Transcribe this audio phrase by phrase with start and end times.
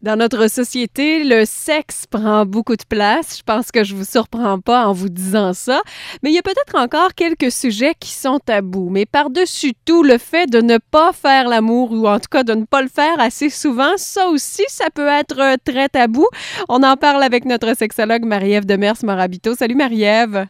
[0.00, 3.36] Dans notre société, le sexe prend beaucoup de place.
[3.38, 5.82] Je pense que je vous surprends pas en vous disant ça.
[6.22, 8.90] Mais il y a peut-être encore quelques sujets qui sont tabous.
[8.90, 12.54] Mais par-dessus tout, le fait de ne pas faire l'amour ou en tout cas de
[12.54, 16.28] ne pas le faire assez souvent, ça aussi, ça peut être très tabou.
[16.68, 19.56] On en parle avec notre sexologue Marie-Ève Demers-Morabito.
[19.56, 20.46] Salut Marie-Ève.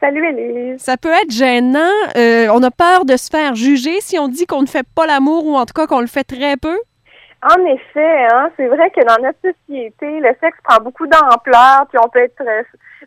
[0.00, 0.80] Salut Élise.
[0.80, 1.92] Ça peut être gênant.
[2.16, 5.06] Euh, on a peur de se faire juger si on dit qu'on ne fait pas
[5.06, 6.78] l'amour ou en tout cas qu'on le fait très peu?
[7.42, 11.98] En effet, hein, c'est vrai que dans notre société, le sexe prend beaucoup d'ampleur, puis
[12.04, 12.42] on peut être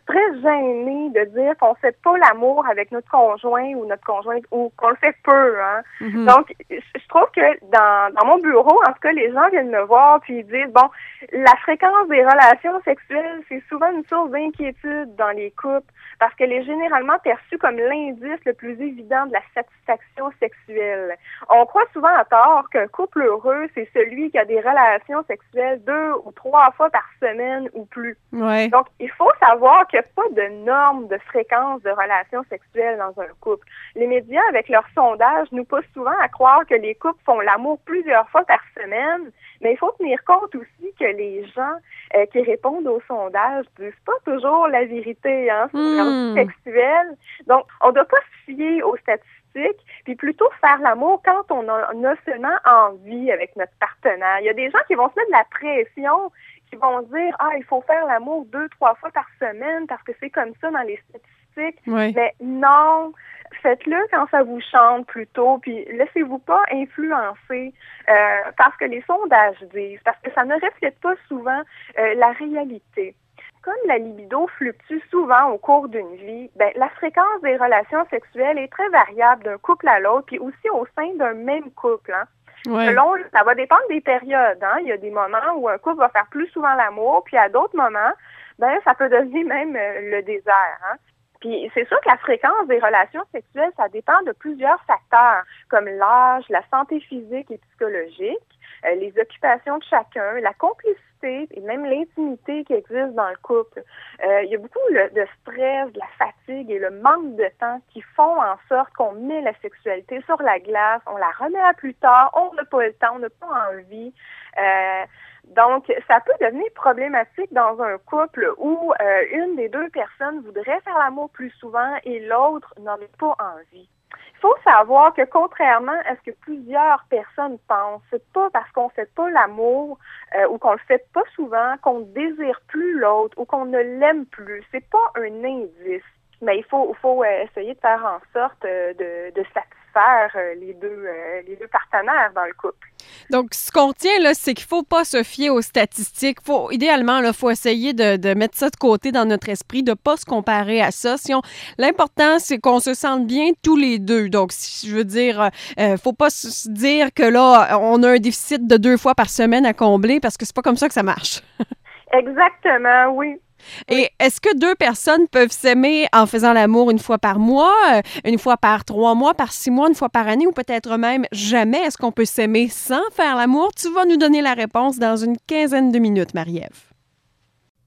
[0.06, 4.72] très gêné de dire qu'on fait pas l'amour avec notre conjoint ou notre conjointe ou
[4.76, 5.60] qu'on le fait peu.
[5.60, 5.82] Hein.
[6.00, 6.26] Mm-hmm.
[6.26, 9.82] Donc, je trouve que dans, dans mon bureau, en tout cas, les gens viennent me
[9.82, 10.88] voir puis ils disent bon,
[11.32, 16.52] la fréquence des relations sexuelles, c'est souvent une source d'inquiétude dans les couples parce qu'elle
[16.52, 21.16] est généralement perçue comme l'indice le plus évident de la satisfaction sexuelle.
[21.50, 25.82] On croit souvent à tort qu'un couple heureux, c'est celui qui a des relations sexuelles
[25.84, 28.16] deux ou trois fois par semaine ou plus.
[28.32, 28.68] Ouais.
[28.68, 32.98] Donc, il faut savoir qu'il n'y a pas de norme de fréquence de relations sexuelles
[32.98, 33.66] dans un couple.
[33.94, 37.78] Les médias, avec leurs sondages, nous poussent souvent à croire que les couples font l'amour
[37.84, 41.76] plusieurs fois par semaine, mais il faut tenir compte aussi que les gens
[42.16, 47.16] euh, qui répondent aux sondages disent pas toujours la vérité hein, sur leur vie sexuelle.
[47.46, 51.68] Donc, on ne doit pas se fier aux statistiques, puis plutôt faire l'amour quand on
[51.68, 54.38] a, on a, seulement envie avec notre partenaire.
[54.40, 56.32] Il y a des gens qui vont se mettre de la pression,
[56.72, 60.12] qui vont dire ah il faut faire l'amour deux trois fois par semaine parce que
[60.20, 61.80] c'est comme ça dans les statistiques.
[61.86, 63.12] Mais non,
[63.60, 67.74] faites-le quand ça vous chante plutôt, puis laissez-vous pas influencer
[68.08, 71.60] euh, parce que les sondages disent, parce que ça ne reflète pas souvent
[71.98, 73.14] euh, la réalité.
[73.62, 78.58] Comme la libido fluctue souvent au cours d'une vie, ben, la fréquence des relations sexuelles
[78.58, 82.12] est très variable d'un couple à l'autre, puis aussi au sein d'un même couple.
[82.12, 82.24] Hein.
[82.64, 84.62] Selon, ça va dépendre des périodes.
[84.62, 84.76] Hein.
[84.80, 87.48] Il y a des moments où un couple va faire plus souvent l'amour, puis à
[87.48, 88.12] d'autres moments,
[88.58, 90.78] ben ça peut devenir même euh, le désert.
[90.84, 90.96] Hein.
[91.40, 95.86] Puis c'est sûr que la fréquence des relations sexuelles, ça dépend de plusieurs facteurs, comme
[95.86, 98.38] l'âge, la santé physique et psychologique,
[98.86, 103.82] euh, les occupations de chacun, la complicité et même l'intimité qui existe dans le couple.
[104.24, 107.80] Euh, il y a beaucoup de stress, de la fatigue et le manque de temps
[107.92, 111.74] qui font en sorte qu'on met la sexualité sur la glace, on la remet à
[111.74, 114.12] plus tard, on n'a pas le temps, on n'a pas envie.
[114.58, 115.04] Euh,
[115.48, 120.80] donc, ça peut devenir problématique dans un couple où euh, une des deux personnes voudrait
[120.80, 123.88] faire l'amour plus souvent et l'autre n'en a pas envie.
[124.34, 128.88] Il faut savoir que contrairement à ce que plusieurs personnes pensent, c'est pas parce qu'on
[128.88, 129.98] fait pas l'amour
[130.36, 134.26] euh, ou qu'on le fait pas souvent qu'on désire plus l'autre ou qu'on ne l'aime
[134.26, 134.64] plus.
[134.70, 136.02] C'est pas un indice.
[136.42, 140.54] Mais il faut, faut euh, essayer de faire en sorte de, de satisfaire faire euh,
[140.54, 142.88] les deux euh, les deux partenaires dans le couple.
[143.30, 146.38] Donc, ce qu'on tient là, c'est qu'il faut pas se fier aux statistiques.
[146.44, 149.94] Faut idéalement, il faut essayer de, de, mettre ça de côté dans notre esprit, de
[149.94, 151.16] pas se comparer à ça.
[151.16, 151.32] Si
[151.78, 154.28] l'important, c'est qu'on se sente bien tous les deux.
[154.28, 158.18] Donc, si je veux dire, euh, faut pas se dire que là, on a un
[158.18, 160.94] déficit de deux fois par semaine à combler parce que c'est pas comme ça que
[160.94, 161.42] ça marche.
[162.12, 163.40] Exactement, oui.
[163.88, 168.00] Et est-ce que deux personnes peuvent s'aimer en faisant l'amour une fois par mois, euh,
[168.24, 171.26] une fois par trois mois, par six mois, une fois par année ou peut-être même
[171.32, 171.78] jamais?
[171.78, 173.70] Est-ce qu'on peut s'aimer sans faire l'amour?
[173.76, 176.92] Tu vas nous donner la réponse dans une quinzaine de minutes, Marie-Ève.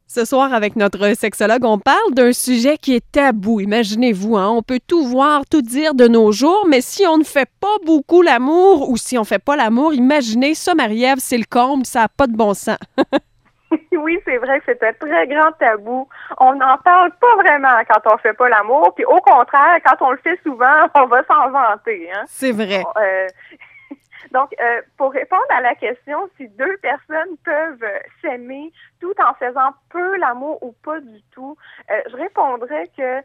[0.07, 3.59] Ce soir, avec notre sexologue, on parle d'un sujet qui est tabou.
[3.59, 4.49] Imaginez-vous, hein?
[4.49, 7.75] on peut tout voir, tout dire de nos jours, mais si on ne fait pas
[7.85, 11.85] beaucoup l'amour ou si on ne fait pas l'amour, imaginez ça, Marie-Ève, c'est le comble,
[11.85, 12.77] ça n'a pas de bon sens.
[13.97, 16.07] oui, c'est vrai que c'est un très grand tabou.
[16.39, 20.11] On n'en parle pas vraiment quand on fait pas l'amour, puis au contraire, quand on
[20.11, 22.09] le fait souvent, on va s'en vanter.
[22.11, 22.23] Hein?
[22.27, 22.83] C'est vrai.
[22.97, 23.27] Euh,
[24.31, 27.85] donc, euh, pour répondre à la question si deux personnes peuvent
[28.21, 31.57] s'aimer tout en faisant peu l'amour ou pas du tout,
[31.91, 33.21] euh, je répondrais que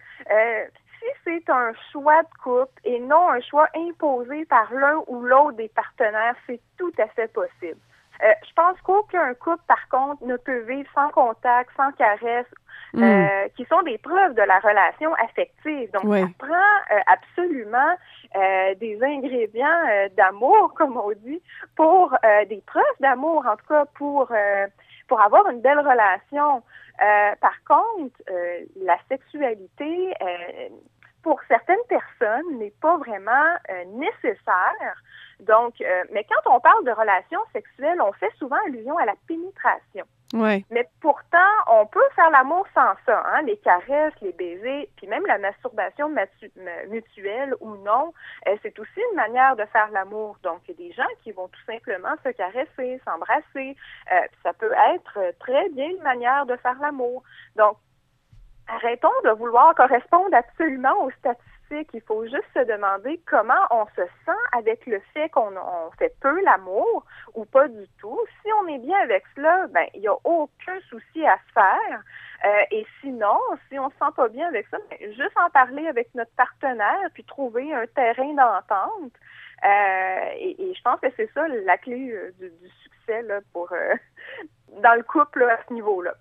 [1.01, 5.57] si c'est un choix de couple et non un choix imposé par l'un ou l'autre
[5.57, 7.81] des partenaires, c'est tout à fait possible.
[8.23, 12.47] Euh, je pense qu'aucun couple, par contre, ne peut vivre sans contact, sans caresse,
[12.93, 13.03] hmm.
[13.03, 15.91] euh, qui sont des preuves de la relation affective.
[15.93, 17.95] Donc, ça prend euh, absolument
[18.79, 21.43] des ingrédients d'amour, comme on dit,
[21.77, 22.17] pour
[22.49, 24.31] des preuves d'amour, en tout cas pour
[25.09, 26.63] pour avoir une belle relation.
[27.41, 28.15] par contre,
[28.77, 30.15] la sexualité
[31.23, 33.57] pour certaines personnes n'est pas vraiment
[33.89, 34.95] nécessaire
[35.41, 39.15] donc, euh, mais quand on parle de relations sexuelles, on fait souvent allusion à la
[39.27, 40.05] pénétration.
[40.33, 40.65] Ouais.
[40.71, 43.43] Mais pourtant, on peut faire l'amour sans ça, hein?
[43.43, 46.09] les caresses, les baisers, puis même la masturbation
[46.89, 48.13] mutuelle ou non,
[48.47, 50.37] euh, c'est aussi une manière de faire l'amour.
[50.45, 53.77] Donc, il y a des gens qui vont tout simplement se caresser, s'embrasser.
[54.13, 57.25] Euh, ça peut être très bien une manière de faire l'amour.
[57.57, 57.77] Donc,
[58.69, 61.60] arrêtons de vouloir correspondre absolument aux statistiques.
[61.71, 66.13] Il faut juste se demander comment on se sent avec le fait qu'on on fait
[66.21, 68.19] peu l'amour ou pas du tout.
[68.43, 72.03] Si on est bien avec cela, ben il n'y a aucun souci à se faire.
[72.45, 73.39] Euh, et sinon,
[73.69, 77.09] si on se sent pas bien avec ça, ben, juste en parler avec notre partenaire
[77.15, 79.13] puis trouver un terrain d'entente.
[79.65, 83.41] Euh, et, et je pense que c'est ça la clé euh, du, du succès là,
[83.53, 83.95] pour euh,
[84.83, 86.15] dans le couple là, à ce niveau-là.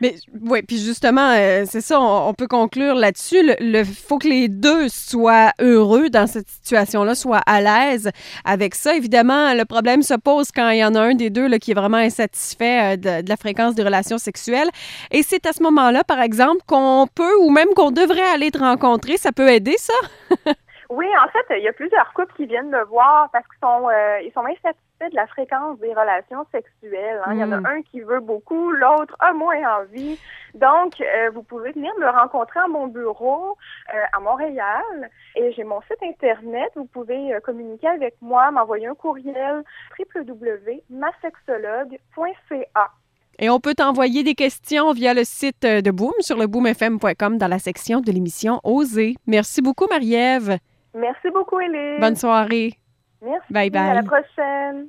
[0.00, 3.42] Mais oui, puis justement, euh, c'est ça, on, on peut conclure là-dessus.
[3.42, 8.10] Le, le faut que les deux soient heureux dans cette situation-là, soient à l'aise
[8.44, 8.94] avec ça.
[8.94, 11.72] Évidemment, le problème se pose quand il y en a un des deux là, qui
[11.72, 14.68] est vraiment insatisfait de, de la fréquence des relations sexuelles.
[15.10, 18.58] Et c'est à ce moment-là, par exemple, qu'on peut ou même qu'on devrait aller te
[18.58, 19.16] rencontrer.
[19.16, 19.94] Ça peut aider, ça?
[20.96, 23.88] Oui, en fait, il y a plusieurs couples qui viennent me voir parce qu'ils sont
[23.88, 27.20] euh, ils sont insatisfaits de la fréquence des relations sexuelles.
[27.26, 27.32] hein.
[27.34, 30.16] Il y en a un qui veut beaucoup, l'autre a moins envie.
[30.54, 33.56] Donc, euh, vous pouvez venir me rencontrer à mon bureau
[33.92, 36.70] euh, à Montréal et j'ai mon site internet.
[36.76, 39.64] Vous pouvez communiquer avec moi, m'envoyer un courriel
[39.98, 42.90] www.masexologue.ca.
[43.40, 47.48] Et on peut t'envoyer des questions via le site de Boom sur le boomfm.com dans
[47.48, 49.16] la section de l'émission Oser.
[49.26, 50.58] Merci beaucoup, Marie-Ève.
[50.94, 52.00] Merci beaucoup, Élise.
[52.00, 52.74] Bonne soirée.
[53.20, 53.52] Merci.
[53.52, 53.90] Bye bye.
[53.90, 54.88] À la prochaine.